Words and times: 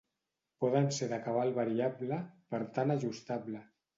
Poden 0.63 0.87
ser 0.97 1.09
de 1.11 1.19
cabal 1.25 1.51
variable, 1.59 2.19
per 2.55 2.61
tant 2.79 2.97
ajustable. 2.97 3.63